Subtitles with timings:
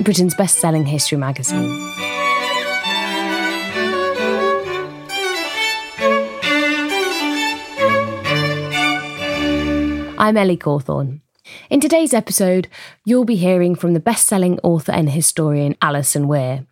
[0.00, 1.70] Britain's best selling history magazine.
[10.18, 11.20] I'm Ellie Cawthorne.
[11.70, 12.68] In today's episode,
[13.04, 16.66] you'll be hearing from the best selling author and historian Alison Weir,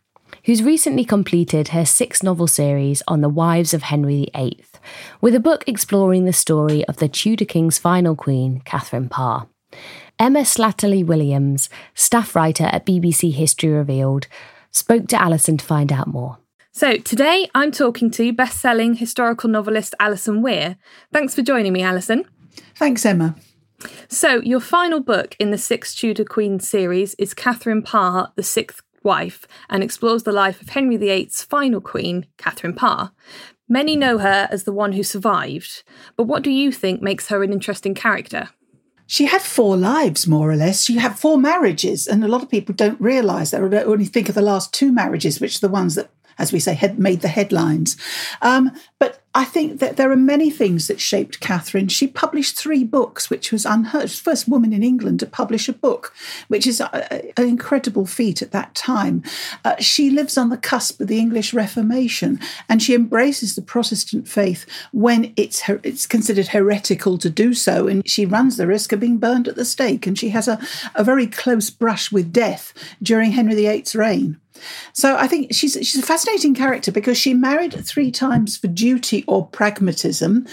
[0.45, 4.65] who's recently completed her six novel series on the wives of Henry VIII,
[5.21, 9.47] with a book exploring the story of the Tudor king's final queen, Catherine Parr.
[10.23, 14.29] Emma Slattery Williams, staff writer at BBC History Revealed,
[14.71, 16.39] spoke to Alison to find out more.
[16.71, 20.77] So, today I'm talking to best selling historical novelist Alison Weir.
[21.13, 22.25] Thanks for joining me, Alison.
[22.77, 23.35] Thanks, Emma.
[24.07, 28.81] So, your final book in the Six Tudor Queens series is Catherine Parr, the Sixth
[29.03, 33.11] Wife, and explores the life of Henry VIII's final queen, Catherine Parr.
[33.69, 35.83] Many know her as the one who survived,
[36.17, 38.51] but what do you think makes her an interesting character?
[39.13, 40.85] She had four lives, more or less.
[40.85, 44.31] She had four marriages, and a lot of people don't realise that, or only think
[44.31, 47.21] of the last two marriages, which are the ones that, as we say, had made
[47.21, 47.97] the headlines.
[48.41, 51.89] Um, but I think that there are many things that shaped Catherine.
[51.89, 54.11] She published three books, which was unheard.
[54.11, 56.15] First woman in England to publish a book,
[56.49, 59.23] which is a, an incredible feat at that time.
[59.65, 62.39] Uh, she lives on the cusp of the English Reformation,
[62.69, 67.87] and she embraces the Protestant faith when it's her, it's considered heretical to do so,
[67.89, 70.07] and she runs the risk of being burned at the stake.
[70.07, 70.61] And she has a,
[70.95, 74.39] a very close brush with death during Henry VIII's reign.
[74.93, 79.25] So I think she's she's a fascinating character because she married three times for duty
[79.27, 80.47] or pragmatism,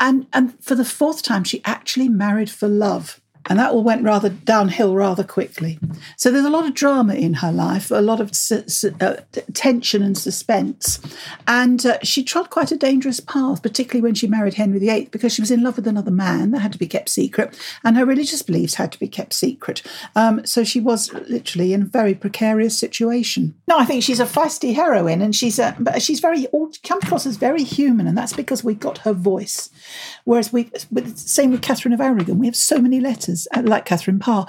[0.00, 4.02] and and for the fourth time she actually married for love and that all went
[4.02, 5.78] rather downhill rather quickly.
[6.16, 9.16] So there's a lot of drama in her life, a lot of su- su- uh,
[9.52, 11.00] tension and suspense,
[11.46, 15.34] and uh, she trod quite a dangerous path, particularly when she married Henry VIII, because
[15.34, 18.06] she was in love with another man that had to be kept secret, and her
[18.06, 19.82] religious beliefs had to be kept secret.
[20.16, 23.54] Um, so she was literally in a very precarious situation.
[23.68, 26.46] No, I think she's a feisty heroine, and she's a, she's very
[26.82, 29.70] comes across as very human, and that's because we got her voice.
[30.24, 30.70] Whereas we,
[31.14, 34.46] same with Catherine of Aragon, we have so many letters uh, like Catherine Parr.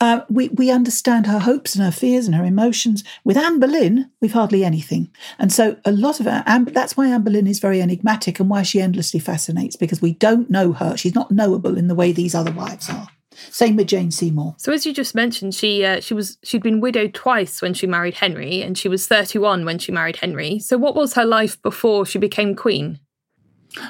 [0.00, 3.04] Uh, we, we understand her hopes and her fears and her emotions.
[3.24, 5.10] With Anne Boleyn, we've hardly anything.
[5.38, 8.62] And so a lot of her, that's why Anne Boleyn is very enigmatic and why
[8.62, 10.96] she endlessly fascinates, because we don't know her.
[10.96, 13.08] She's not knowable in the way these other wives are.
[13.50, 14.54] Same with Jane Seymour.
[14.58, 17.86] So, as you just mentioned, she uh, she was she'd been widowed twice when she
[17.86, 20.58] married Henry, and she was thirty one when she married Henry.
[20.60, 23.00] So, what was her life before she became queen?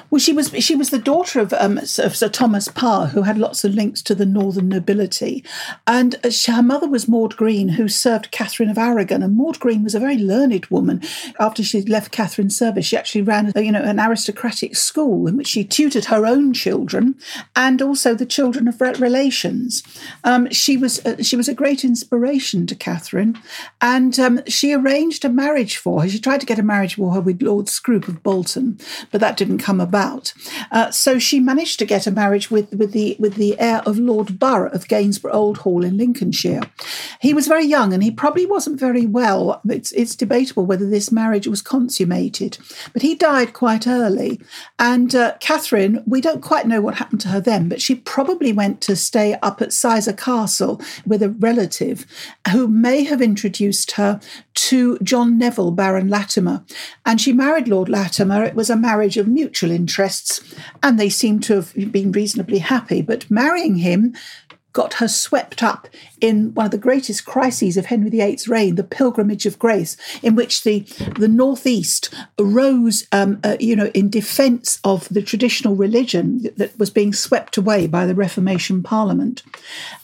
[0.09, 3.63] Well, she was she was the daughter of, um, Sir Thomas Parr, who had lots
[3.63, 5.43] of links to the northern nobility,
[5.85, 9.21] and uh, she, her mother was Maud Green, who served Catherine of Aragon.
[9.21, 11.01] And Maud Green was a very learned woman.
[11.39, 15.47] After she left Catherine's service, she actually ran you know an aristocratic school in which
[15.47, 17.15] she tutored her own children
[17.55, 19.83] and also the children of relations.
[20.23, 23.37] Um, she was uh, she was a great inspiration to Catherine,
[23.81, 26.09] and um, she arranged a marriage for her.
[26.09, 28.79] She tried to get a marriage for her with Lord Scrope of Bolton,
[29.11, 30.33] but that didn't come come about.
[30.71, 33.97] Uh, so she managed to get a marriage with, with the with the heir of
[33.97, 36.61] Lord Burgh of Gainsborough Old Hall in Lincolnshire.
[37.21, 39.61] He was very young and he probably wasn't very well.
[39.67, 42.57] It's it's debatable whether this marriage was consummated,
[42.93, 44.39] but he died quite early.
[44.79, 48.53] And uh, Catherine, we don't quite know what happened to her then, but she probably
[48.53, 52.05] went to stay up at Sizergh Castle with a relative
[52.51, 54.19] who may have introduced her
[54.65, 56.63] to John Neville, Baron Latimer.
[57.05, 58.43] And she married Lord Latimer.
[58.43, 60.41] It was a marriage of mutual interests,
[60.81, 63.03] and they seem to have been reasonably happy.
[63.03, 64.15] But marrying him
[64.75, 65.87] got her swept up
[66.19, 70.35] in one of the greatest crises of Henry VIII's reign, the Pilgrimage of Grace, in
[70.35, 70.81] which the,
[71.17, 76.89] the Northeast arose, um, uh, you know, in defence of the traditional religion that was
[76.89, 79.43] being swept away by the Reformation Parliament.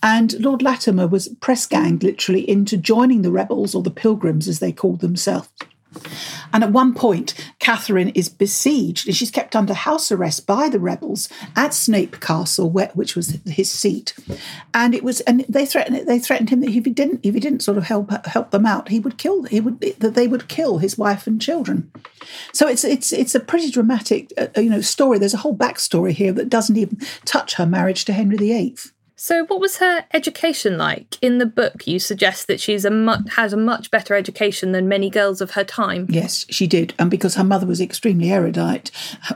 [0.01, 4.59] And Lord Latimer was press ganged literally into joining the rebels, or the pilgrims as
[4.59, 5.49] they called themselves.
[6.53, 10.79] And at one point, Catherine is besieged and she's kept under house arrest by the
[10.79, 14.15] rebels at Snape Castle, where, which was his seat.
[14.73, 17.39] And it was, and they threatened, they threatened him that if he didn't, if he
[17.39, 20.47] didn't sort of help help them out, he would kill, he would that they would
[20.47, 21.91] kill his wife and children.
[22.51, 25.19] So it's it's it's a pretty dramatic, uh, you know, story.
[25.19, 28.75] There's a whole backstory here that doesn't even touch her marriage to Henry VIII.
[29.23, 31.19] So, what was her education like?
[31.21, 34.87] In the book, you suggest that she's a mu- has a much better education than
[34.87, 36.07] many girls of her time.
[36.09, 38.89] Yes, she did, and because her mother was extremely erudite,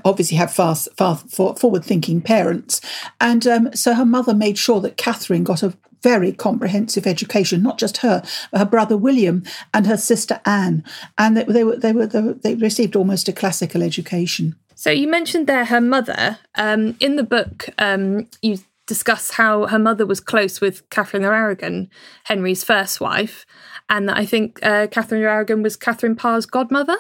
[0.04, 2.82] obviously had fast, far forward-thinking parents,
[3.22, 7.78] and um, so her mother made sure that Catherine got a very comprehensive education, not
[7.78, 10.84] just her, but her brother William and her sister Anne,
[11.20, 14.56] and they, they were they were they received almost a classical education.
[14.74, 16.40] So you mentioned there her mother.
[16.56, 21.32] Um, in the book, um, you discuss how her mother was close with Catherine of
[21.32, 21.90] Aragon,
[22.26, 23.46] Henry's first wife,
[23.90, 26.98] and that I think uh, Catherine of Aragon was Catherine Parr's godmother.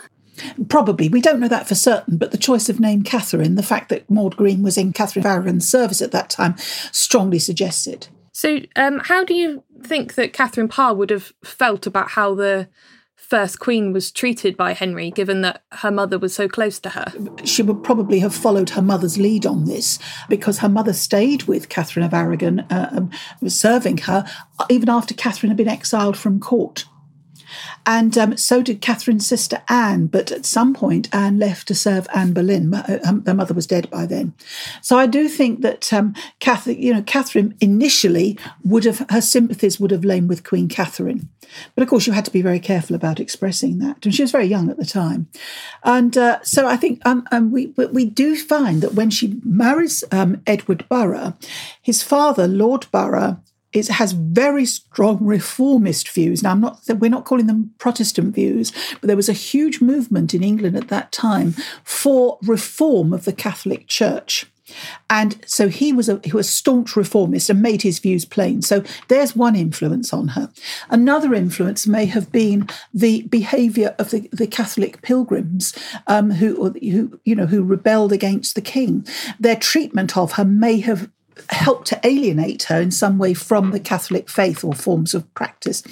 [0.67, 1.07] Probably.
[1.07, 4.09] We don't know that for certain, but the choice of name Catherine, the fact that
[4.09, 8.09] Maud Green was in Catherine of Aragon's service at that time, strongly suggests it.
[8.33, 12.67] So, um, how do you think that Catherine Parr would have felt about how the
[13.15, 17.11] first queen was treated by Henry, given that her mother was so close to her?
[17.43, 21.69] She would probably have followed her mother's lead on this because her mother stayed with
[21.69, 23.11] Catherine of Aragon, uh, um,
[23.47, 24.25] serving her,
[24.69, 26.85] even after Catherine had been exiled from court.
[27.85, 32.07] And um, so did Catherine's sister Anne, but at some point Anne left to serve
[32.13, 32.73] Anne Boleyn.
[32.73, 34.33] Her uh, mother was dead by then.
[34.81, 39.79] So I do think that um, Catherine, you know, Catherine initially would have, her sympathies
[39.79, 41.29] would have lain with Queen Catherine.
[41.75, 44.05] But of course, you had to be very careful about expressing that.
[44.05, 45.27] And she was very young at the time.
[45.83, 50.03] And uh, so I think um, um, we, we do find that when she marries
[50.11, 51.33] um, Edward Burgh,
[51.81, 53.37] his father, Lord Burgh,
[53.75, 56.43] it has very strong reformist views.
[56.43, 60.33] Now, I'm not we're not calling them Protestant views, but there was a huge movement
[60.33, 64.47] in England at that time for reform of the Catholic Church.
[65.09, 68.61] And so he was a he was staunch reformist and made his views plain.
[68.61, 70.51] So there's one influence on her.
[70.89, 75.73] Another influence may have been the behaviour of the, the Catholic pilgrims
[76.07, 79.05] um, who who you know who rebelled against the king.
[79.39, 81.11] Their treatment of her may have
[81.49, 85.83] helped to alienate her in some way from the Catholic faith or forms of practice.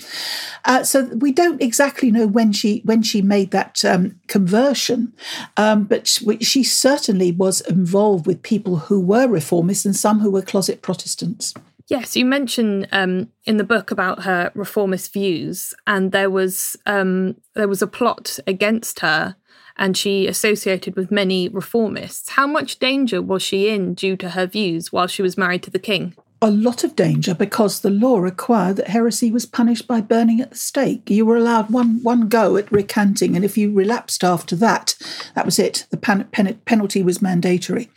[0.66, 5.14] Uh, so we don't exactly know when she when she made that um, conversion,
[5.58, 10.42] um, but she, certainly was involved with people who were reformists and some who were
[10.42, 11.54] closet Protestants.
[11.88, 17.36] Yes, you mentioned um, in the book about her reformist views, and there was um,
[17.56, 19.36] there was a plot against her
[19.78, 22.32] and she associated with many reformists.
[22.32, 25.72] How much danger was she in due to her views while she was married to
[25.72, 26.16] the king?
[26.44, 30.52] a lot of danger because the law required that heresy was punished by burning at
[30.52, 31.10] the stake.
[31.10, 34.96] You were allowed one one go at recanting, and if you relapsed after that,
[35.36, 35.88] that was it.
[35.90, 37.90] The pen, pen, penalty was mandatory,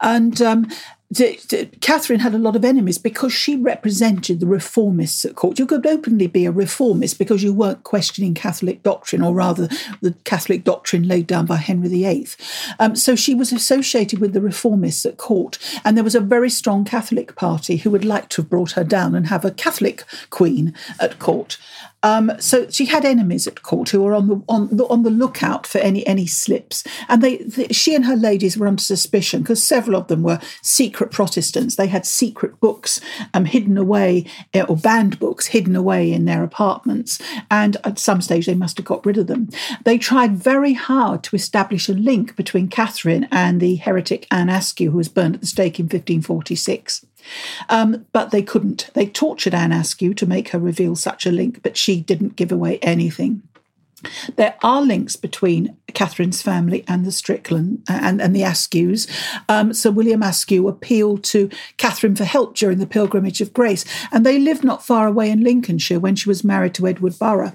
[0.00, 0.68] and um,
[1.80, 5.58] Catherine had a lot of enemies because she represented the reformists at court.
[5.58, 9.68] You could openly be a reformist because you weren't questioning Catholic doctrine, or rather,
[10.00, 12.28] the Catholic doctrine laid down by Henry VIII.
[12.78, 16.50] Um, so she was associated with the reformists at court, and there was a very
[16.50, 20.04] strong Catholic party who would like to have brought her down and have a Catholic
[20.30, 21.58] queen at court.
[22.02, 25.10] Um, so she had enemies at court who were on the on the, on the
[25.10, 29.42] lookout for any any slips, and they, they she and her ladies were under suspicion
[29.42, 31.76] because several of them were secret Protestants.
[31.76, 33.00] They had secret books
[33.34, 37.20] um, hidden away eh, or banned books hidden away in their apartments,
[37.50, 39.48] and at some stage they must have got rid of them.
[39.84, 44.90] They tried very hard to establish a link between Catherine and the heretic Anne Askew,
[44.90, 47.06] who was burned at the stake in 1546.
[47.68, 48.90] Um, but they couldn't.
[48.94, 52.52] They tortured Anne Askew to make her reveal such a link, but she didn't give
[52.52, 53.42] away anything.
[54.36, 59.08] There are links between Catherine's family and the Strickland uh, and, and the Askews.
[59.48, 64.24] Um, Sir William Askew appealed to Catherine for help during the Pilgrimage of Grace, and
[64.24, 67.52] they lived not far away in Lincolnshire when she was married to Edward Burgh.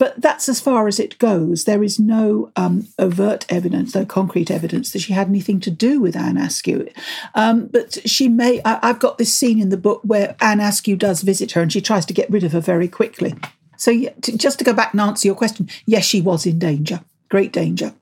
[0.00, 1.64] But that's as far as it goes.
[1.64, 6.00] There is no um, overt evidence, no concrete evidence that she had anything to do
[6.00, 6.88] with Anne Askew.
[7.34, 10.96] Um, but she may, I, I've got this scene in the book where Anne Askew
[10.96, 13.34] does visit her and she tries to get rid of her very quickly.
[13.80, 17.50] So, just to go back and answer your question, yes, she was in danger, great
[17.50, 17.94] danger,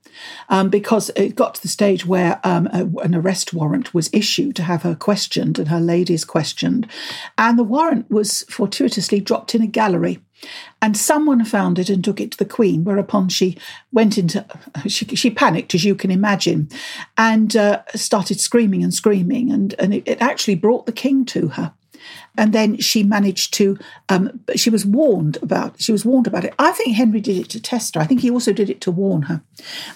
[0.49, 4.57] um, because it got to the stage where um, a, an arrest warrant was issued
[4.57, 6.85] to have her questioned and her ladies questioned.
[7.37, 10.19] And the warrant was fortuitously dropped in a gallery
[10.81, 13.57] and someone found it and took it to the Queen, whereupon she
[13.91, 14.45] went into,
[14.87, 16.69] she, she panicked, as you can imagine,
[17.17, 19.49] and uh, started screaming and screaming.
[19.51, 21.73] And, and it, it, actually brought the King to her.
[22.39, 23.77] And then she managed to,
[24.07, 26.53] um, she was warned about, she was warned about it.
[26.57, 28.01] I think Henry did it to test her.
[28.01, 29.41] I think he also did it to warn her.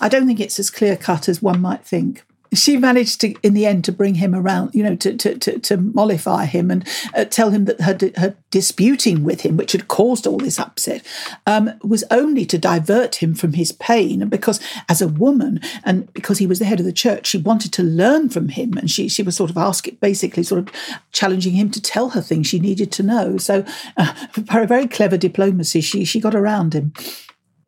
[0.01, 3.53] I don't think it's as clear cut as one might think she managed to, in
[3.53, 6.87] the end, to bring him around, you know, to to to, to mollify him and
[7.15, 11.05] uh, tell him that her her disputing with him, which had caused all this upset,
[11.45, 14.21] um, was only to divert him from his pain.
[14.21, 17.37] And because, as a woman, and because he was the head of the church, she
[17.37, 20.73] wanted to learn from him, and she she was sort of asking, basically, sort of
[21.11, 23.37] challenging him to tell her things she needed to know.
[23.37, 23.65] So,
[23.97, 24.13] uh,
[24.49, 26.93] a very clever diplomacy, she she got around him.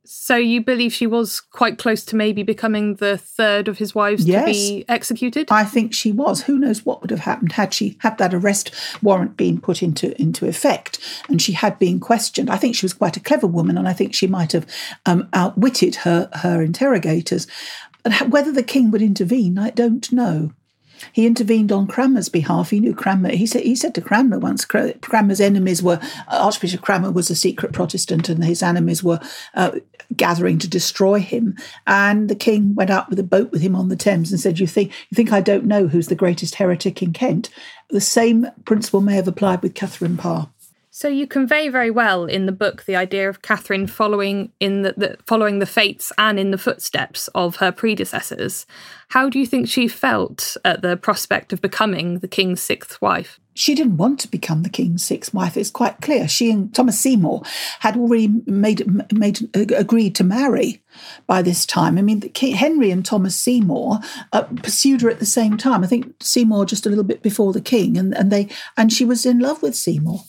[0.07, 4.25] So you believe she was quite close to maybe becoming the third of his wives
[4.25, 5.47] yes, to be executed?
[5.51, 6.43] I think she was.
[6.43, 8.71] Who knows what would have happened had she had that arrest
[9.01, 12.49] warrant been put into into effect and she had been questioned.
[12.49, 14.65] I think she was quite a clever woman, and I think she might have
[15.05, 17.47] um, outwitted her her interrogators.
[18.27, 20.51] Whether the king would intervene, I don't know.
[21.13, 22.69] He intervened on Cranmer's behalf.
[22.69, 23.29] He knew Cranmer.
[23.29, 24.65] He said he said to Cranmer once.
[24.65, 29.19] Cranmer's enemies were Archbishop Cranmer was a secret Protestant, and his enemies were
[29.53, 29.71] uh,
[30.15, 31.55] gathering to destroy him.
[31.87, 34.59] And the king went out with a boat with him on the Thames and said,
[34.59, 37.49] "You think you think I don't know who's the greatest heretic in Kent?"
[37.89, 40.49] The same principle may have applied with Catherine Parr.
[40.97, 44.93] So you convey very well in the book the idea of Catherine following in the,
[44.95, 48.65] the, following the fates and in the footsteps of her predecessors.
[49.09, 53.41] How do you think she felt at the prospect of becoming the king's sixth wife?
[53.55, 55.55] she didn't want to become the king's sixth wife.
[55.55, 56.27] It's quite clear.
[56.27, 57.41] She and Thomas Seymour
[57.79, 60.83] had already made made agreed to marry
[61.27, 61.97] by this time.
[61.97, 63.99] I mean, Henry and Thomas Seymour
[64.31, 65.83] uh, pursued her at the same time.
[65.83, 68.47] I think Seymour just a little bit before the king, and, and they
[68.77, 70.19] and she was in love with Seymour,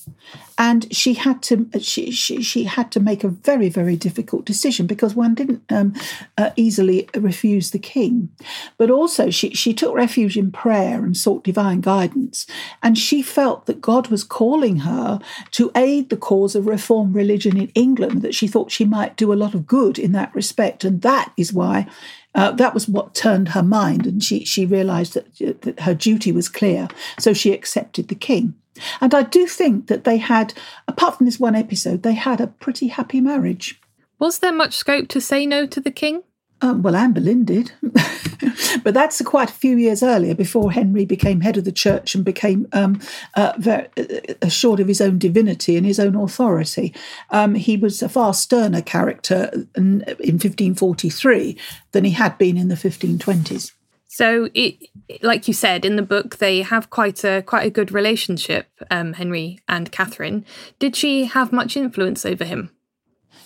[0.59, 4.87] and she had to she she, she had to make a very very difficult decision
[4.87, 5.95] because one didn't um,
[6.39, 8.31] uh, easily refuse the king,
[8.79, 12.47] but also she she took refuge in prayer and sought divine guidance,
[12.83, 15.21] and she felt that God was calling her
[15.53, 18.23] to aid the cause of reform religion in England.
[18.23, 20.85] That she thought she might do a lot of good in that respect respect.
[20.85, 21.87] And that is why
[22.35, 24.07] uh, that was what turned her mind.
[24.07, 26.89] And she, she realized that, that her duty was clear.
[27.19, 28.55] So she accepted the king.
[29.01, 30.53] And I do think that they had,
[30.87, 33.81] apart from this one episode, they had a pretty happy marriage.
[34.19, 36.23] Was there much scope to say no to the king?
[36.63, 37.73] Um, well, Anne Boleyn did,
[38.83, 42.25] but that's quite a few years earlier, before Henry became head of the church and
[42.25, 42.99] became um,
[43.35, 46.95] uh, very, uh, assured of his own divinity and his own authority.
[47.31, 51.59] Um, he was a far sterner character in, in 1543
[51.93, 53.73] than he had been in the 1520s.
[54.09, 54.77] So, it,
[55.23, 59.13] like you said in the book, they have quite a quite a good relationship, um,
[59.13, 60.47] Henry and Catherine.
[60.79, 62.71] Did she have much influence over him?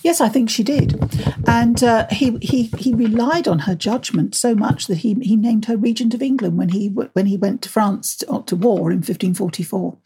[0.02, 0.99] Yes, I think she did,
[1.47, 5.66] and uh, he he he relied on her judgment so much that he he named
[5.66, 8.99] her regent of England when he when he went to France to, to war in
[8.99, 9.99] 1544.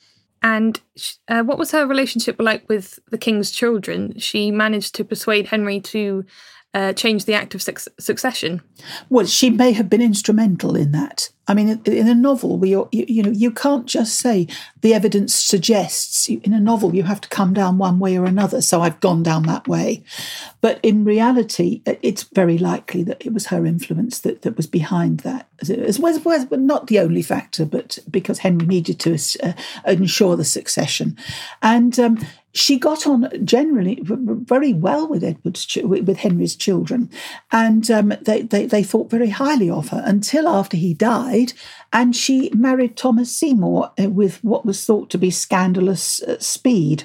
[0.43, 0.79] And
[1.29, 4.19] uh, what was her relationship like with the king's children?
[4.19, 6.27] She managed to persuade Henry to
[6.75, 8.61] uh, change the act of su- succession.
[9.09, 11.31] Well, she may have been instrumental in that.
[11.47, 14.47] I mean, in a novel, we you, know you can't just say
[14.81, 16.29] the evidence suggests.
[16.29, 18.63] In a novel, you have to come down one way or another.
[18.63, 20.03] So I've gone down that way,
[20.61, 25.21] but in reality, it's very likely that it was her influence that, that was behind
[25.21, 29.53] that, as well as well, not the only factor, but because Henry needed to uh,
[29.87, 31.17] ensure the succession,
[31.63, 32.19] and um,
[32.55, 37.11] she got on generally very well with Edward's with Henry's children,
[37.51, 41.34] and um, they, they, they thought very highly of her until after he died,
[41.93, 47.05] and she married Thomas Seymour uh, with what was thought to be scandalous uh, speed.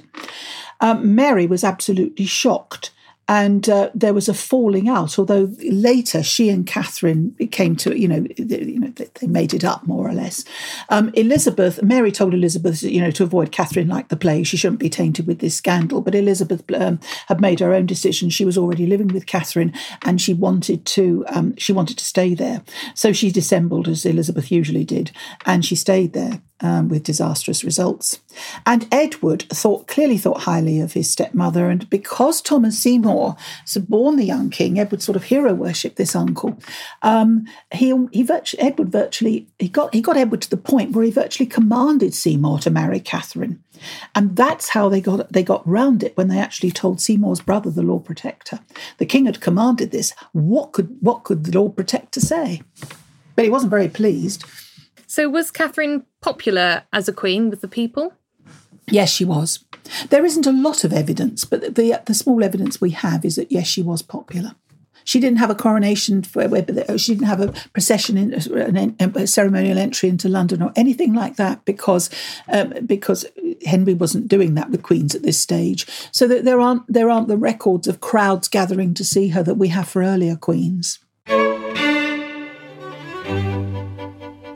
[0.82, 2.92] Um, Mary was absolutely shocked
[3.30, 5.20] and uh, there was a falling out.
[5.20, 9.64] Although later she and Catherine came to, you know, they, you know, they made it
[9.64, 10.44] up more or less.
[10.90, 14.80] Um, Elizabeth, Mary told Elizabeth, you know, to avoid Catherine like the plague, she shouldn't
[14.80, 16.02] be tainted with this scandal.
[16.02, 18.32] But Elizabeth um, had made her own decision.
[18.32, 22.34] She was already living with Catherine, and she wanted to, um, she wanted to stay
[22.34, 22.64] there.
[22.96, 25.12] So she dissembled as Elizabeth usually did,
[25.46, 28.20] and she stayed there um, with disastrous results.
[28.66, 33.36] And Edward thought clearly thought highly of his stepmother, and because Thomas Seymour
[33.66, 36.58] suborned the young king, Edward sort of hero worshipped this uncle.
[37.02, 41.12] Um, he he Edward virtually he got he got Edward to the point where he
[41.12, 43.64] virtually commanded Seymour to marry Catherine.
[44.16, 47.70] And that's how they got they got round it when they actually told Seymour's brother,
[47.70, 48.60] the Lord Protector.
[48.98, 50.14] The king had commanded this.
[50.34, 52.62] What could what could the Lord Protector say?
[53.36, 54.44] But he wasn't very pleased.
[55.08, 58.14] So, was Catherine popular as a queen with the people?
[58.88, 59.66] Yes, she was.
[60.10, 63.52] There isn't a lot of evidence, but the the small evidence we have is that
[63.52, 64.56] yes, she was popular.
[65.06, 66.44] She didn't have a coronation, for,
[67.00, 71.66] she didn't have a procession, in, a ceremonial entry into London or anything like that,
[71.66, 72.12] because
[72.48, 73.26] um, because
[73.66, 75.88] Henry wasn't doing that with queens at this stage.
[76.12, 79.56] So that there aren't there aren't the records of crowds gathering to see her that
[79.56, 81.00] we have for earlier queens.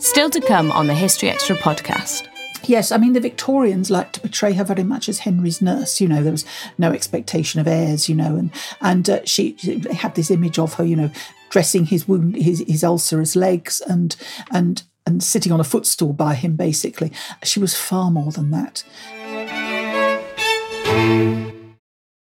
[0.03, 2.27] Still to come on the History Extra podcast.
[2.65, 6.01] Yes, I mean, the Victorians liked to portray her very much as Henry's nurse.
[6.01, 6.43] You know, there was
[6.77, 10.73] no expectation of heirs, you know, and, and uh, she, they had this image of
[10.73, 11.09] her, you know,
[11.49, 14.17] dressing his wound, his, his ulcerous legs and,
[14.51, 17.09] and, and sitting on a footstool by him, basically.
[17.41, 18.83] She was far more than that.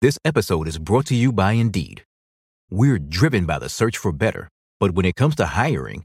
[0.01, 2.03] This episode is brought to you by Indeed.
[2.71, 4.49] We're driven by the search for better,
[4.81, 6.05] but when it comes to hiring,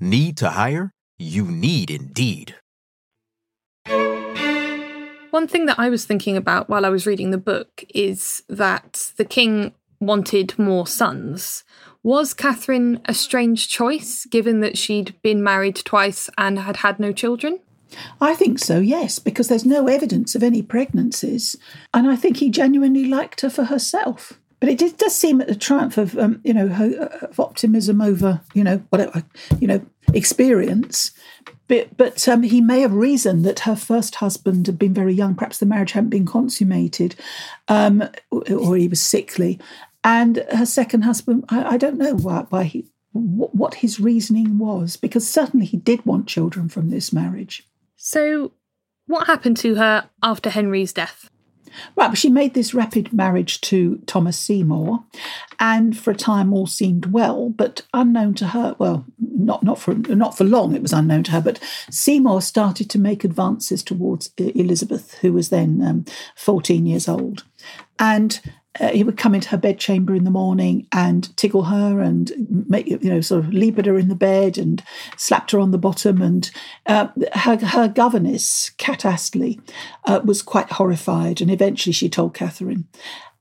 [0.00, 0.92] Need to hire?
[1.18, 2.56] You need Indeed.
[5.30, 9.12] One thing that I was thinking about while I was reading the book is that
[9.16, 11.64] the king wanted more sons.
[12.02, 17.12] Was Catherine a strange choice, given that she'd been married twice and had had no
[17.12, 17.60] children?
[18.20, 21.56] I think so, yes, because there's no evidence of any pregnancies.
[21.94, 24.40] And I think he genuinely liked her for herself.
[24.62, 26.68] But it did, does seem a triumph of, um, you know,
[27.20, 29.24] of optimism over, you know, whatever,
[29.58, 31.10] you know, experience.
[31.66, 35.34] But, but um, he may have reasoned that her first husband had been very young.
[35.34, 37.16] Perhaps the marriage hadn't been consummated,
[37.66, 39.58] um, or he was sickly.
[40.04, 44.96] And her second husband, I, I don't know why, why he, what his reasoning was,
[44.96, 47.66] because certainly he did want children from this marriage.
[47.96, 48.52] So,
[49.06, 51.31] what happened to her after Henry's death?
[51.96, 55.04] Right, but she made this rapid marriage to Thomas Seymour,
[55.60, 58.74] and for a time all seemed well, but unknown to her.
[58.78, 60.74] Well, not not for not for long.
[60.74, 61.40] It was unknown to her.
[61.40, 61.60] But
[61.90, 66.04] Seymour started to make advances towards Elizabeth, who was then um,
[66.36, 67.44] fourteen years old,
[67.98, 68.40] and
[68.80, 72.32] uh, he would come into her bedchamber in the morning and tickle her and
[72.68, 74.82] make you know sort of leap at her in the bed and
[75.16, 76.22] slapped her on the bottom.
[76.22, 76.50] And
[76.86, 79.60] uh, her, her governess Cat Astley
[80.06, 81.40] uh, was quite horrified.
[81.40, 82.88] And eventually she told Catherine.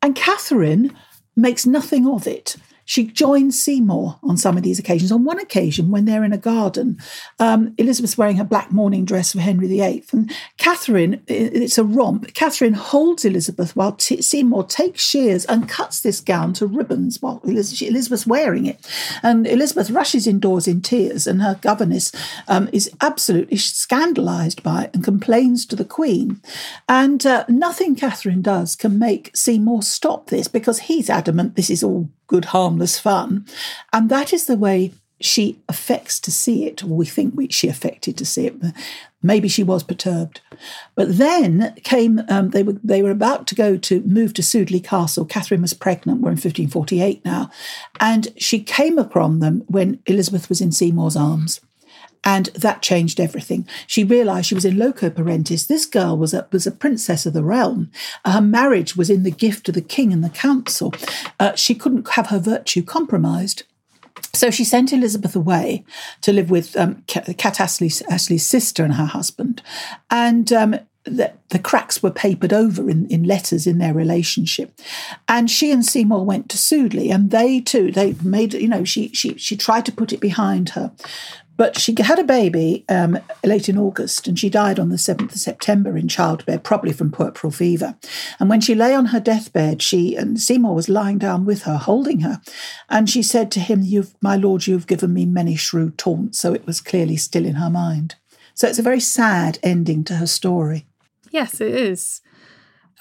[0.01, 0.95] And Catherine
[1.35, 2.57] makes nothing of it
[2.91, 5.13] she joins Seymour on some of these occasions.
[5.13, 6.98] On one occasion, when they're in a garden,
[7.39, 12.33] um, Elizabeth's wearing her black mourning dress for Henry VIII, and Catherine, it's a romp.
[12.33, 17.42] Catherine holds Elizabeth while T- Seymour takes shears and cuts this gown to ribbons while
[17.46, 18.85] Elizabeth's wearing it.
[19.24, 22.11] And Elizabeth rushes indoors in tears, and her governess
[22.50, 26.42] um, is absolutely scandalised by it and complains to the Queen.
[26.89, 31.83] And uh, nothing Catherine does can make Seymour stop this because he's adamant this is
[31.83, 33.46] all good, harmless fun.
[33.91, 37.67] And that is the way she affects to see it, or we think we, she
[37.67, 38.55] affected to see it.
[39.22, 40.39] Maybe she was perturbed.
[40.96, 44.81] But then came, um, they, were, they were about to go to move to Sudeley
[44.81, 45.25] Castle.
[45.25, 47.51] Catherine was pregnant, we're in 1548 now.
[48.00, 51.59] And she came upon them when Elizabeth was in Seymour's arms.
[52.24, 53.68] And that changed everything.
[53.88, 55.68] She realized she was in loco parentis.
[55.68, 57.92] This girl was a, was a princess of the realm.
[58.25, 60.94] Her marriage was in the gift of the king and the council.
[61.40, 63.64] Uh, she couldn't have her virtue compromised.
[64.34, 65.84] So she sent Elizabeth away
[66.22, 69.62] to live with um, Cat Astley's, sister and her husband.
[70.10, 74.79] And um, the, the, cracks were papered over in, in letters in their relationship.
[75.27, 79.10] And she and Seymour went to Sudeley, and they too, they made, you know, she
[79.10, 80.92] she she tried to put it behind her.
[81.57, 85.33] But she had a baby um, late in August and she died on the 7th
[85.33, 87.98] of September in childbed, probably from puerperal fever.
[88.40, 91.77] And when she lay on her deathbed, she and Seymour was lying down with her,
[91.77, 92.42] holding her.
[92.90, 96.40] And she said to him, You've, My lord, you've given me many shrewd taunts.
[96.40, 98.16] So it was clearly still in her mind.
[98.53, 100.85] So it's a very sad ending to her story.
[101.31, 102.22] Yes, it is.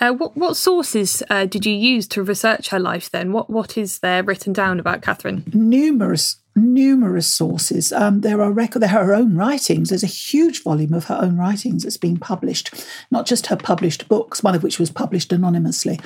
[0.00, 3.10] Uh, what what sources uh, did you use to research her life?
[3.10, 5.44] Then, what what is there written down about Catherine?
[5.52, 7.92] Numerous numerous sources.
[7.92, 9.88] Um, there are record, there are her own writings.
[9.88, 12.74] There's a huge volume of her own writings that's been published,
[13.10, 16.00] not just her published books, one of which was published anonymously,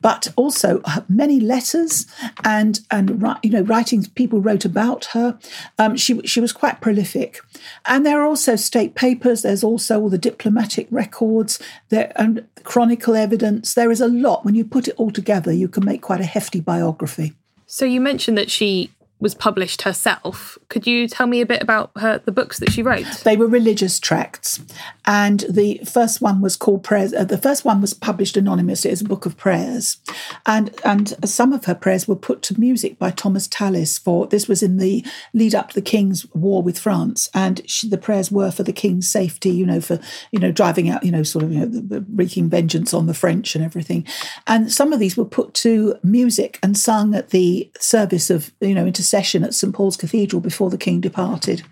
[0.00, 2.06] but also many letters
[2.44, 5.38] and and you know writings people wrote about her.
[5.78, 7.40] Um, she she was quite prolific,
[7.86, 9.42] and there are also state papers.
[9.42, 11.58] There's also all the diplomatic records
[11.90, 13.74] there and chronicle evidence.
[13.74, 14.44] There is a lot.
[14.44, 17.34] When you put it all together, you can make quite a hefty biography.
[17.66, 20.58] So you mentioned that she was published herself.
[20.68, 23.06] Could you tell me a bit about her the books that she wrote?
[23.24, 24.60] They were religious tracts,
[25.04, 27.12] and the first one was called prayers.
[27.12, 29.98] Uh, the first one was published anonymously as a book of prayers,
[30.46, 33.98] and and some of her prayers were put to music by Thomas Tallis.
[33.98, 35.04] For this was in the
[35.34, 38.72] lead up to the King's war with France, and she, the prayers were for the
[38.72, 39.50] King's safety.
[39.50, 39.98] You know, for
[40.32, 43.06] you know driving out, you know, sort of you know, the, the wreaking vengeance on
[43.06, 44.06] the French and everything.
[44.46, 48.74] And some of these were put to music and sung at the service of you
[48.74, 51.62] know into session at St Paul's Cathedral before the king departed.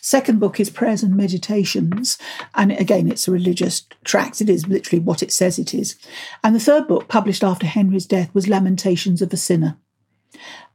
[0.00, 2.18] Second book is Prayers and Meditations,
[2.54, 4.40] and again, it's a religious tract.
[4.40, 5.96] It is literally what it says it is.
[6.42, 9.76] And the third book, published after Henry's death, was Lamentations of a Sinner.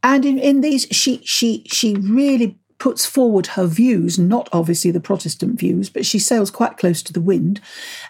[0.03, 4.99] And in, in these, she she she really puts forward her views, not obviously the
[4.99, 7.61] Protestant views, but she sails quite close to the wind.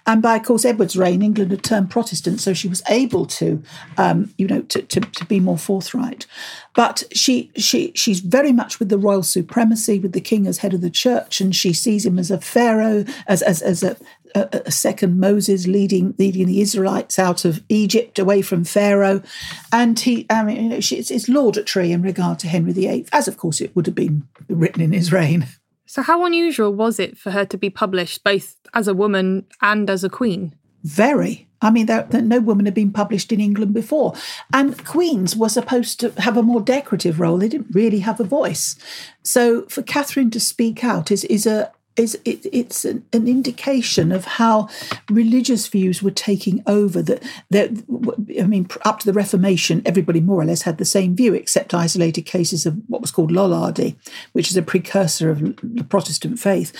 [0.08, 3.62] And by, of course, Edward's reign, England had turned Protestant, so she was able to,
[3.98, 6.26] um, you know, to, to, to, be more forthright.
[6.74, 10.74] But she she she's very much with the royal supremacy, with the king as head
[10.74, 13.98] of the church, and she sees him as a pharaoh, as as, as a,
[14.36, 19.22] a, a, second Moses leading leading the Israelites out of Egypt away from Pharaoh,
[19.72, 23.28] and he, I mean, you know, it's, it's laudatory in regard to Henry VIII, as
[23.28, 25.48] of course it would have been written in his reign.
[25.86, 29.90] So, how unusual was it for her to be published both as a woman and
[29.90, 30.56] as a queen?
[30.84, 31.48] Very.
[31.62, 34.14] I mean, there, there, no woman had been published in England before.
[34.52, 37.38] And queens were supposed to have a more decorative role.
[37.38, 38.76] They didn't really have a voice.
[39.24, 44.12] So for Catherine to speak out is, is a, is it, it's an, an, indication
[44.12, 44.70] of how
[45.10, 47.02] religious views were taking over.
[47.02, 47.72] That that
[48.40, 51.74] I mean, up to the Reformation, everybody more or less had the same view, except
[51.74, 53.96] isolated cases of what was called Lollardy,
[54.32, 56.72] which is a precursor of the Protestant faith.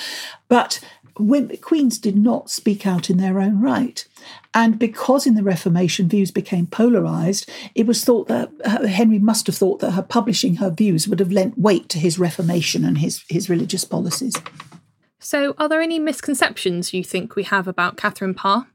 [0.48, 0.80] But
[1.20, 4.06] women, queens did not speak out in their own right.
[4.54, 9.48] And because in the Reformation views became polarized, it was thought that uh, Henry must
[9.48, 12.98] have thought that her publishing her views would have lent weight to his Reformation and
[12.98, 14.36] his, his religious policies.
[15.24, 18.68] So, are there any misconceptions you think we have about Catherine Parr?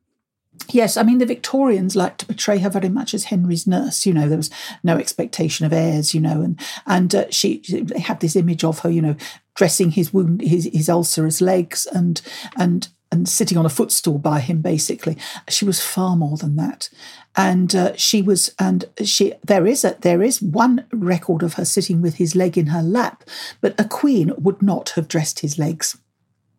[0.70, 4.06] Yes, I mean, the Victorians liked to portray her very much as Henry's nurse.
[4.06, 4.50] You know, there was
[4.82, 8.78] no expectation of heirs, you know, and and uh, she they had this image of
[8.80, 9.16] her, you know,
[9.54, 12.22] dressing his wound, his, his ulcerous legs and
[12.56, 15.16] and and sitting on a footstool by him basically
[15.48, 16.90] she was far more than that
[17.36, 21.64] and uh, she was and she there is a there is one record of her
[21.64, 23.22] sitting with his leg in her lap
[23.60, 25.96] but a queen would not have dressed his legs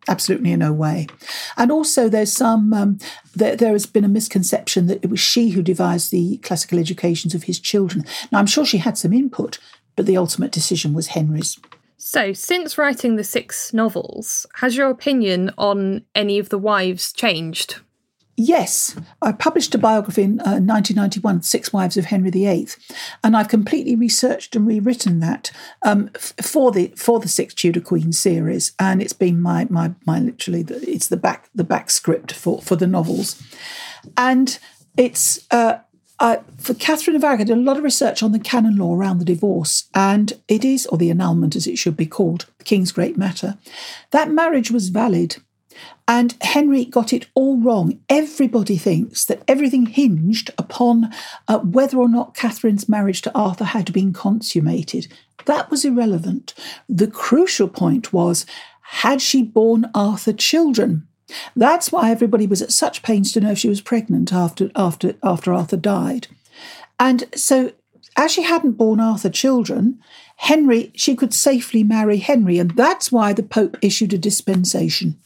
[0.08, 1.06] absolutely in no way.
[1.56, 2.98] And also, there's some um,
[3.34, 7.34] there, there, has been a misconception that it was she who devised the classical educations
[7.34, 8.04] of his children.
[8.32, 9.58] Now, I'm sure she had some input,
[9.96, 11.58] but the ultimate decision was Henry's.
[11.96, 17.80] So, since writing the six novels, has your opinion on any of the wives changed?
[18.40, 22.68] Yes, I published a biography in uh, 1991, Six Wives of Henry VIII,
[23.24, 25.50] and I've completely researched and rewritten that
[25.82, 29.92] um, f- for the for the Six Tudor Queens series, and it's been my my
[30.06, 33.42] my literally the, it's the back the back script for for the novels,
[34.16, 34.60] and
[34.96, 35.44] it's.
[35.50, 35.78] Uh,
[36.20, 38.92] uh, for Catherine of Aragon, I did a lot of research on the canon law
[38.92, 42.64] around the divorce, and it is, or the annulment as it should be called, the
[42.64, 43.56] King's Great Matter.
[44.10, 45.36] That marriage was valid
[46.06, 48.00] and Henry got it all wrong.
[48.08, 51.12] Everybody thinks that everything hinged upon
[51.46, 55.08] uh, whether or not Catherine's marriage to Arthur had been consummated.
[55.44, 56.54] That was irrelevant.
[56.88, 58.46] The crucial point was
[58.82, 61.06] had she borne Arthur children?
[61.54, 65.14] That's why everybody was at such pains to know if she was pregnant after, after,
[65.22, 66.28] after Arthur died.
[66.98, 67.72] And so,
[68.16, 70.00] as she hadn't borne Arthur children,
[70.36, 75.18] Henry, she could safely marry Henry, and that's why the Pope issued a dispensation.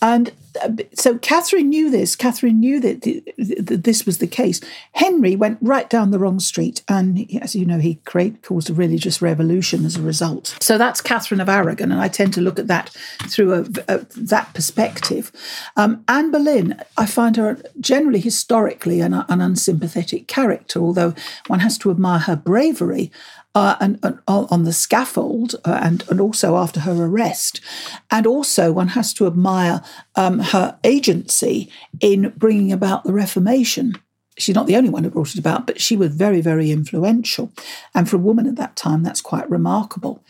[0.00, 2.16] And uh, so Catherine knew this.
[2.16, 4.60] Catherine knew that this was the case.
[4.92, 8.74] Henry went right down the wrong street, and as you know, he create, caused a
[8.74, 10.56] religious revolution as a result.
[10.60, 12.90] So that's Catherine of Aragon, and I tend to look at that
[13.28, 15.32] through a, a, that perspective.
[15.76, 21.14] Um, Anne Boleyn, I find her generally historically an, an unsympathetic character, although
[21.46, 23.10] one has to admire her bravery
[23.54, 27.60] uh, and, and, on the scaffold uh, and, and also after her arrest.
[28.10, 29.82] And also, one has to admire
[30.16, 33.96] um, her agency in bringing about the Reformation.
[34.38, 37.52] She's not the only one who brought it about, but she was very, very influential.
[37.94, 40.24] And for a woman at that time, that's quite remarkable.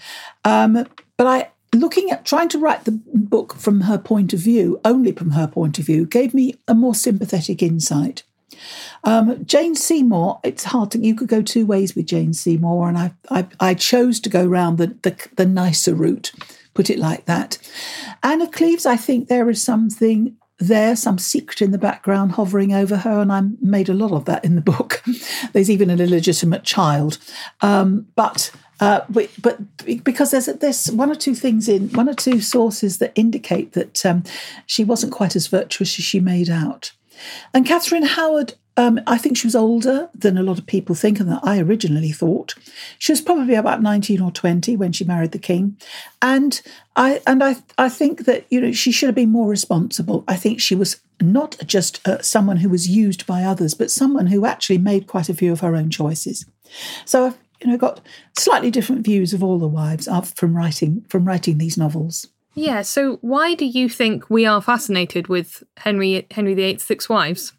[0.44, 4.80] Um, but I, looking at trying to write the book from her point of view,
[4.85, 8.24] only from her point of view, gave me a more sympathetic insight.
[9.04, 12.98] Um, Jane Seymour, it's hard to, you could go two ways with Jane Seymour, and
[12.98, 16.32] I, I, I chose to go round the, the, the nicer route,
[16.74, 17.58] put it like that.
[18.22, 22.72] Anne of Cleves, I think there is something there, some secret in the background hovering
[22.72, 25.02] over her, and I made a lot of that in the book.
[25.52, 27.18] There's even an illegitimate child.
[27.60, 29.58] Um, but Uh, but, but,
[30.02, 34.04] because there's there's one or two things in one or two sources that indicate that
[34.04, 34.24] um,
[34.66, 36.90] she wasn't quite as virtuous as she made out.
[37.54, 41.20] And Catherine Howard um, I think she was older than a lot of people think,
[41.20, 42.54] and that I originally thought.
[42.98, 45.76] She was probably about nineteen or twenty when she married the king,
[46.22, 46.61] and
[46.96, 50.24] I and I I think that you know she should have been more responsible.
[50.26, 54.28] I think she was not just uh, someone who was used by others, but someone
[54.28, 56.46] who actually made quite a few of her own choices.
[57.04, 58.00] So I've you know got
[58.38, 62.26] slightly different views of all the wives from writing from writing these novels.
[62.54, 62.82] Yeah.
[62.82, 67.52] So why do you think we are fascinated with Henry Henry VIII's six wives?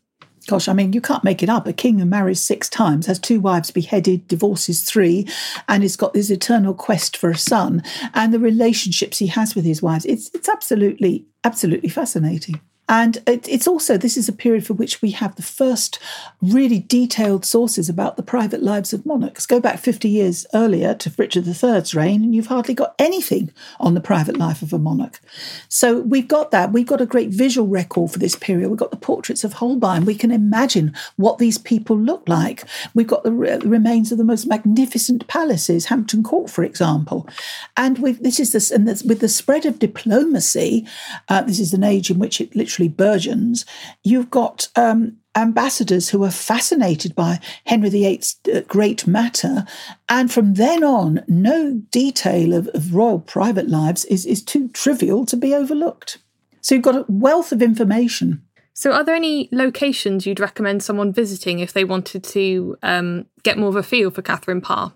[0.45, 1.67] Gosh, I mean, you can't make it up.
[1.67, 5.25] A king who marries six times, has two wives beheaded, divorces three,
[5.69, 7.81] and he's got this eternal quest for a son,
[8.13, 10.05] and the relationships he has with his wives.
[10.05, 12.59] It's it's absolutely, absolutely fascinating.
[12.89, 15.99] And it, it's also, this is a period for which we have the first
[16.41, 19.45] really detailed sources about the private lives of monarchs.
[19.45, 23.93] Go back 50 years earlier to Richard III's reign, and you've hardly got anything on
[23.93, 25.21] the private life of a monarch.
[25.69, 26.73] So we've got that.
[26.73, 28.69] We've got a great visual record for this period.
[28.69, 30.03] We've got the portraits of Holbein.
[30.03, 32.65] We can imagine what these people look like.
[32.93, 37.29] We've got the re- remains of the most magnificent palaces, Hampton Court, for example.
[37.77, 40.85] And this is this, and this, with the spread of diplomacy,
[41.29, 43.65] uh, this is an age in which it literally literally burgeons,
[44.03, 49.65] you've got um, ambassadors who are fascinated by Henry VIII's uh, great matter.
[50.09, 55.25] And from then on, no detail of, of royal private lives is, is too trivial
[55.27, 56.17] to be overlooked.
[56.61, 58.41] So you've got a wealth of information.
[58.75, 63.59] So, are there any locations you'd recommend someone visiting if they wanted to um, get
[63.59, 64.93] more of a feel for Catherine Parr?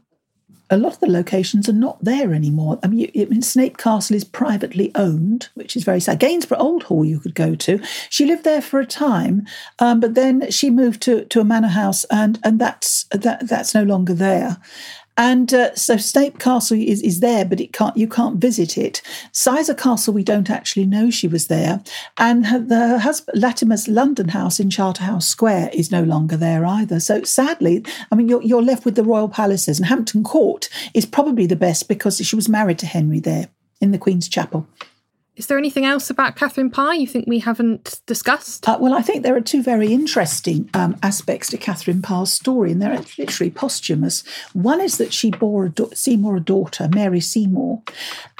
[0.69, 2.79] A lot of the locations are not there anymore.
[2.83, 6.19] I mean, you, I mean, Snape Castle is privately owned, which is very sad.
[6.19, 7.79] Gainsborough Old Hall you could go to.
[8.09, 9.45] She lived there for a time,
[9.79, 13.73] um, but then she moved to, to a manor house, and and that's that that's
[13.73, 14.57] no longer there.
[15.17, 19.01] And uh, so Snape Castle is, is there, but it can't you can't visit it.
[19.33, 21.81] Sizergh Castle, we don't actually know she was there.
[22.17, 26.65] And her, the, her husband, Latimer's London house in Charterhouse Square is no longer there
[26.65, 26.99] either.
[26.99, 29.79] So sadly, I mean, you're, you're left with the royal palaces.
[29.79, 33.49] And Hampton Court is probably the best because she was married to Henry there
[33.81, 34.67] in the Queen's Chapel.
[35.37, 38.67] Is there anything else about Catherine Parr you think we haven't discussed?
[38.67, 42.71] Uh, well, I think there are two very interesting um, aspects to Catherine Parr's story,
[42.71, 44.23] and they're literally posthumous.
[44.53, 47.83] One is that she bore a do- Seymour a daughter, Mary Seymour,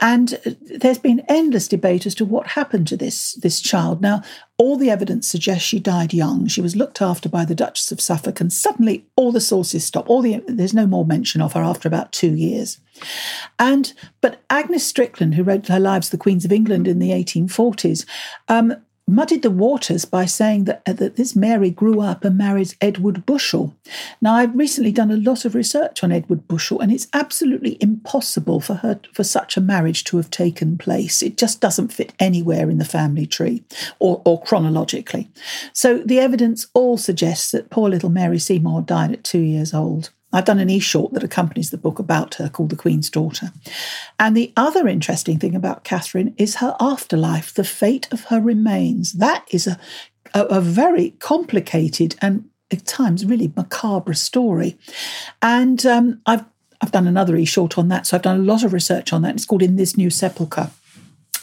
[0.01, 4.01] and uh, there's been endless debate as to what happened to this this child.
[4.01, 4.23] Now,
[4.57, 6.47] all the evidence suggests she died young.
[6.47, 10.09] She was looked after by the Duchess of Suffolk, and suddenly all the sources stop.
[10.09, 12.79] All the there's no more mention of her after about two years.
[13.59, 17.11] And but Agnes Strickland, who wrote her Lives of the Queens of England in the
[17.11, 18.05] 1840s,
[18.47, 18.73] um,
[19.07, 23.25] muddied the waters by saying that, uh, that this Mary grew up and married Edward
[23.25, 23.73] Bushell.
[24.21, 28.59] Now, I've recently done a lot of research on Edward Bushell, and it's absolutely impossible
[28.59, 31.21] for her for such a marriage to have taken place.
[31.21, 33.63] It just doesn't fit anywhere in the family tree
[33.99, 35.29] or, or chronologically.
[35.71, 40.11] So the evidence all suggests that poor little Mary Seymour died at two years old.
[40.33, 43.51] I've done an e short that accompanies the book about her called The Queen's Daughter.
[44.19, 49.13] And the other interesting thing about Catherine is her afterlife, the fate of her remains.
[49.13, 49.79] That is a,
[50.33, 54.77] a, a very complicated and at times really macabre story.
[55.41, 56.43] And um, I've
[56.79, 59.23] I've done another e short on that, so I've done a lot of research on
[59.23, 59.35] that.
[59.35, 60.69] It's called In This New Sepulchre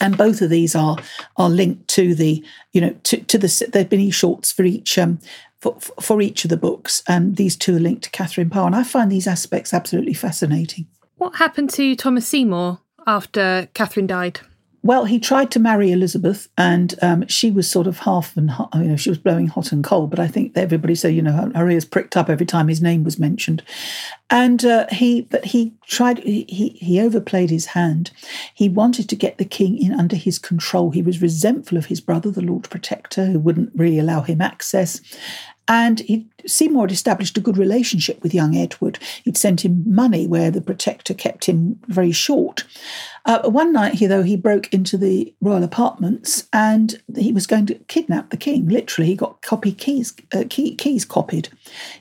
[0.01, 0.97] and both of these are
[1.37, 4.99] are linked to the you know to, to the there've been e shorts for each
[4.99, 5.19] um,
[5.65, 8.67] for, for each of the books, and these two are linked to Catherine Parr.
[8.67, 10.87] And I find these aspects absolutely fascinating.
[11.17, 14.41] What happened to Thomas Seymour after Catherine died?
[14.83, 18.85] Well, he tried to marry Elizabeth, and um, she was sort of half and you
[18.85, 20.11] know she was blowing hot and cold.
[20.11, 22.83] But I think everybody said you know her, her ears pricked up every time his
[22.83, 23.63] name was mentioned,
[24.29, 28.11] and uh, he but he tried he he overplayed his hand.
[28.53, 30.91] He wanted to get the king in under his control.
[30.91, 35.01] He was resentful of his brother, the Lord Protector, who wouldn't really allow him access,
[35.67, 38.99] and he, Seymour had established a good relationship with young Edward.
[39.25, 42.65] He'd sent him money where the protector kept him very short.
[43.25, 47.65] Uh, one night, he, though, he broke into the royal apartments and he was going
[47.67, 48.69] to kidnap the king.
[48.69, 51.49] Literally, he got copy keys, uh, key, keys copied.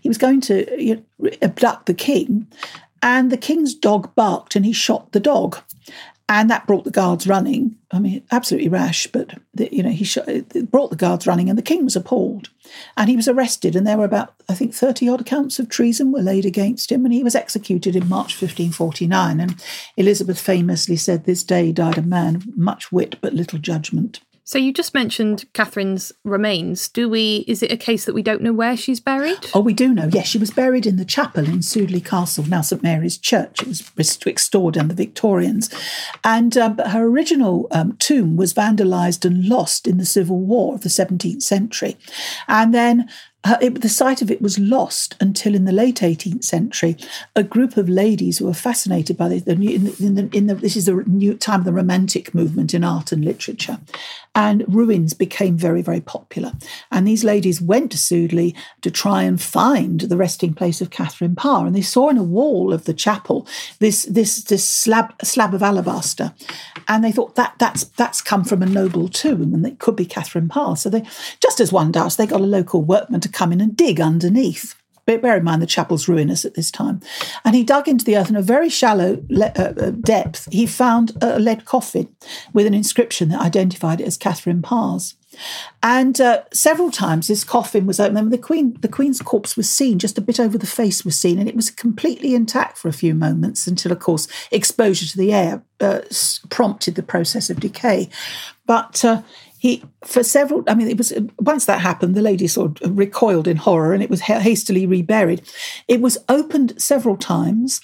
[0.02, 2.48] He was going to you know, abduct the king,
[3.02, 5.58] and the king's dog barked and he shot the dog
[6.30, 7.76] and that brought the guards running.
[7.92, 10.08] I mean, absolutely rash, but the, you know, he
[10.64, 12.50] brought the guards running, and the king was appalled,
[12.98, 13.76] and he was arrested.
[13.76, 17.06] And there were about, I think, thirty odd counts of treason were laid against him,
[17.06, 19.40] and he was executed in March 1549.
[19.40, 19.64] And
[19.98, 24.58] Elizabeth famously said, "This day died a man of much wit but little judgment." So
[24.58, 26.90] you just mentioned Catherine's remains.
[26.90, 27.46] Do we?
[27.48, 29.38] Is it a case that we don't know where she's buried?
[29.54, 30.10] Oh, we do know.
[30.12, 33.62] Yes, she was buried in the chapel in Sudeley Castle, now St Mary's Church.
[33.62, 35.70] It was restored under the Victorians,
[36.26, 40.82] and um, her original um, tomb was vandalised and lost in the Civil War of
[40.82, 41.98] the 17th century,
[42.48, 43.10] and then
[43.46, 46.96] it, the site of it was lost until in the late 18th century,
[47.36, 50.48] a group of ladies who were fascinated by the, the, in the, in the, in
[50.48, 53.80] the this is the new time of the Romantic movement in art and literature,
[54.34, 56.54] and ruins became very very popular.
[56.90, 61.36] And these ladies went to Sudeley to try and find the resting place of Catherine
[61.36, 63.46] Parr, and they saw in a wall of the chapel
[63.80, 66.34] this this this slab slab of alabaster,
[66.88, 70.06] and they thought that that's that's come from a noble tomb, and it could be
[70.06, 70.78] Catherine Parr.
[70.78, 71.04] So they,
[71.42, 74.76] just as one does, they got a local workman to come in and dig underneath.
[75.06, 77.02] But bear in mind the chapel's ruinous at this time.
[77.44, 80.48] And he dug into the earth in a very shallow le- uh, uh depth.
[80.52, 82.16] He found a lead coffin
[82.54, 85.16] with an inscription that identified it as Catherine Parr's.
[85.82, 88.30] And uh, several times this coffin was open.
[88.30, 91.40] The queen, the queen's corpse was seen, just a bit over the face was seen,
[91.40, 95.34] and it was completely intact for a few moments until, of course, exposure to the
[95.34, 96.02] air uh,
[96.50, 98.10] prompted the process of decay.
[98.66, 99.24] But uh,
[99.64, 103.48] he for several i mean it was once that happened the lady sort of recoiled
[103.48, 105.42] in horror and it was hastily reburied.
[105.88, 107.80] It was opened several times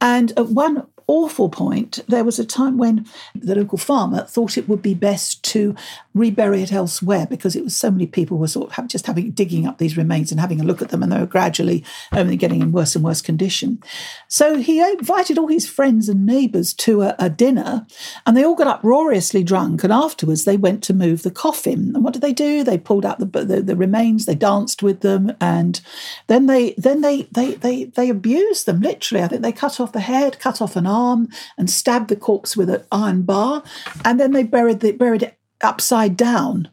[0.00, 4.68] and at one awful point, there was a time when the local farmer thought it
[4.68, 5.74] would be best to
[6.18, 9.66] rebury it elsewhere because it was so many people were sort of just having digging
[9.66, 12.62] up these remains and having a look at them, and they were gradually only getting
[12.62, 13.82] in worse and worse condition.
[14.28, 17.86] So he invited all his friends and neighbours to a, a dinner,
[18.26, 19.84] and they all got uproariously drunk.
[19.84, 21.92] And afterwards, they went to move the coffin.
[21.94, 22.64] And what did they do?
[22.64, 25.80] They pulled out the, the, the remains, they danced with them, and
[26.26, 29.24] then they then they they they they abused them literally.
[29.24, 32.16] I think they cut off the head, cut off an arm arm and stabbed the
[32.16, 33.62] corpse with an iron bar,
[34.04, 36.68] and then they buried the, buried it upside down.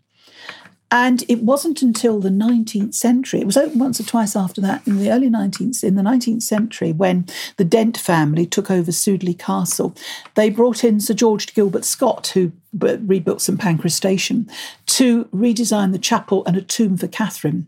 [0.92, 4.86] And it wasn't until the 19th century, it was open once or twice after that,
[4.88, 7.26] in the early 19th, in the 19th century, when
[7.58, 9.96] the Dent family took over Sudeley Castle,
[10.36, 14.50] they brought in Sir George Gilbert Scott, who rebuilt St Pancras Station,
[14.86, 17.66] to redesign the chapel and a tomb for Catherine.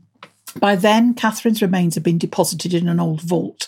[0.60, 3.68] By then, Catherine's remains had been deposited in an old vault.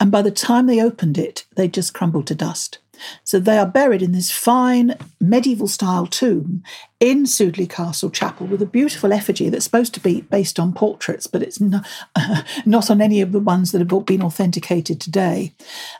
[0.00, 2.78] And by the time they opened it, they just crumbled to dust.
[3.24, 6.62] So they are buried in this fine medieval style tomb
[7.00, 11.26] in Sudeley Castle Chapel with a beautiful effigy that's supposed to be based on portraits,
[11.26, 11.86] but it's not,
[12.66, 15.54] not on any of the ones that have been authenticated today.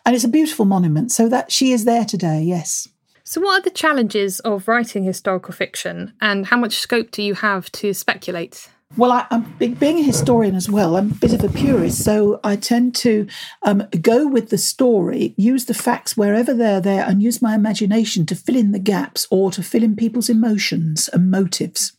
[0.05, 1.13] And it's a beautiful monument.
[1.13, 2.89] So that she is there today, yes.
[3.25, 7.35] So, what are the challenges of writing historical fiction, and how much scope do you
[7.35, 8.71] have to speculate?
[8.97, 10.97] Well, I, am being a historian as well.
[10.97, 13.27] I'm a bit of a purist, so I tend to
[13.63, 18.25] um, go with the story, use the facts wherever they're there, and use my imagination
[18.27, 21.93] to fill in the gaps or to fill in people's emotions and motives.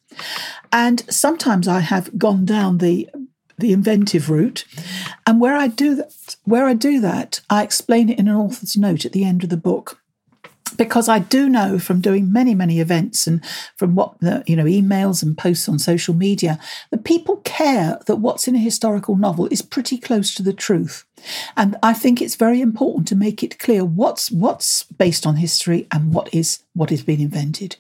[0.74, 3.10] And sometimes I have gone down the
[3.58, 4.64] the inventive route,
[5.28, 8.78] and where I do that, where I do that, I explain it in an author's
[8.78, 10.00] note at the end of the book
[10.78, 13.44] because I do know from doing many, many events and
[13.76, 16.60] from what the, you know, emails and posts on social media,
[16.92, 21.06] that people care that what's in a historical novel is pretty close to the truth.
[21.58, 25.88] And I think it's very important to make it clear what's what's based on history
[25.92, 27.78] and what is what is being invented.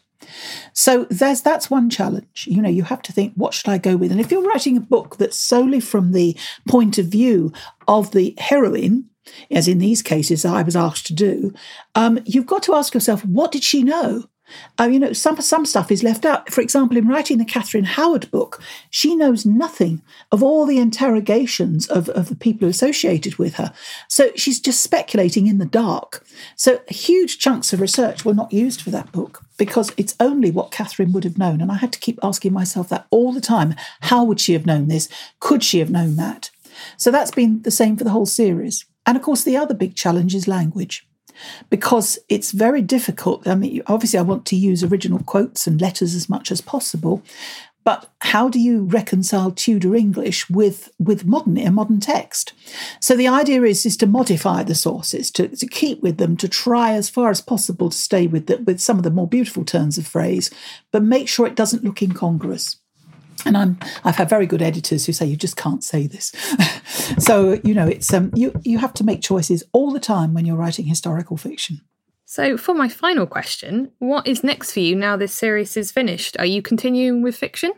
[0.73, 2.45] So there's that's one challenge.
[2.47, 4.11] You know, you have to think, what should I go with?
[4.11, 7.51] And if you're writing a book that's solely from the point of view
[7.87, 9.08] of the heroine,
[9.51, 11.53] as in these cases I was asked to do,
[11.95, 14.25] um, you've got to ask yourself, what did she know?
[14.79, 16.51] Uh, you know, some some stuff is left out.
[16.51, 21.87] For example, in writing the Catherine Howard book, she knows nothing of all the interrogations
[21.87, 23.73] of, of the people associated with her.
[24.07, 26.25] So she's just speculating in the dark.
[26.55, 30.71] So huge chunks of research were not used for that book because it's only what
[30.71, 31.61] Catherine would have known.
[31.61, 33.75] And I had to keep asking myself that all the time.
[34.01, 35.09] How would she have known this?
[35.39, 36.49] Could she have known that?
[36.97, 38.85] So that's been the same for the whole series.
[39.09, 41.09] And of course, the other big challenge is language
[41.71, 43.47] because it's very difficult.
[43.47, 47.23] I mean, obviously, I want to use original quotes and letters as much as possible.
[47.83, 52.53] But how do you reconcile Tudor English with, with modern a modern text?
[53.01, 56.47] So the idea is is to modify the sources, to, to keep with them, to
[56.47, 59.65] try as far as possible to stay with the, with some of the more beautiful
[59.65, 60.51] turns of phrase,
[60.91, 62.78] but make sure it doesn't look incongruous
[63.45, 66.31] and I'm I've had very good editors who say you just can't say this.
[67.19, 70.45] so you know it's um you you have to make choices all the time when
[70.45, 71.81] you're writing historical fiction.
[72.25, 76.37] So for my final question, what is next for you now this series is finished?
[76.37, 77.73] Are you continuing with fiction?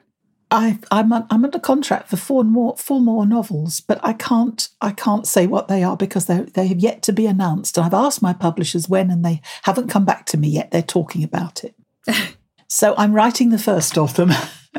[0.52, 4.92] I, I'm I'm under contract for four more four more novels, but I can't I
[4.92, 7.78] can't say what they are because they they have yet to be announced.
[7.78, 10.72] And I've asked my publishers when, and they haven't come back to me yet.
[10.72, 11.74] They're talking about it.
[12.74, 14.32] So I'm writing the first of them.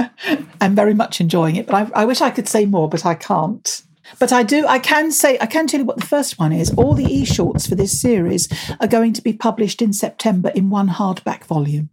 [0.62, 3.14] I'm very much enjoying it, but I, I wish I could say more, but I
[3.14, 3.82] can't.
[4.18, 6.72] But I do, I can say, I can tell you what the first one is.
[6.78, 8.48] All the e shorts for this series
[8.80, 11.90] are going to be published in September in one hardback volume.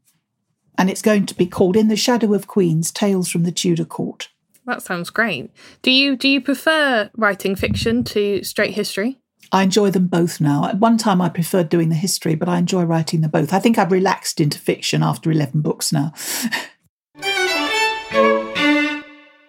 [0.78, 3.84] And it's going to be called In the Shadow of Queens Tales from the Tudor
[3.84, 4.30] Court.
[4.66, 5.52] That sounds great.
[5.82, 9.20] Do you do you prefer writing fiction to straight history?
[9.52, 10.66] I enjoy them both now.
[10.66, 13.54] At one time, I preferred doing the history, but I enjoy writing them both.
[13.54, 16.14] I think I've relaxed into fiction after 11 books now.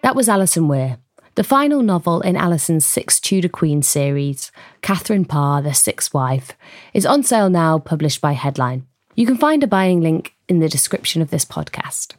[0.01, 0.97] that was Alison Weir.
[1.35, 6.51] The final novel in Alison's Six Tudor Queens series, Catherine Parr, The Sixth Wife,
[6.93, 8.85] is on sale now, published by Headline.
[9.15, 12.15] You can find a buying link in the description of this podcast.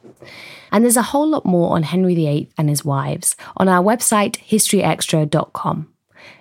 [0.70, 4.38] And there's a whole lot more on Henry VIII and his wives on our website,
[4.38, 5.91] historyextra.com.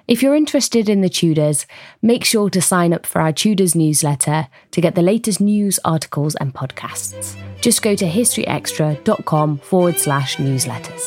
[0.07, 1.65] If you're interested in the Tudors,
[2.01, 6.36] make sure to sign up for our Tudors newsletter to get the latest news, articles,
[6.36, 7.36] and podcasts.
[7.61, 11.01] Just go to historyextra.com forward slash newsletters.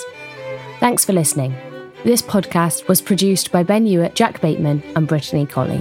[0.80, 1.54] Thanks for listening.
[2.04, 5.80] This podcast was produced by Ben Hewitt, Jack Bateman, and Brittany Colley.